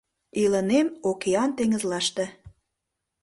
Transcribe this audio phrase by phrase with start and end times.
[0.41, 2.25] Илынем океан-теҥызлаште.